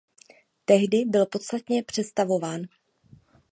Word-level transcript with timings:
Tehdy 0.65 1.05
byl 1.05 1.25
podstatně 1.25 1.83
přestavován. 1.83 2.61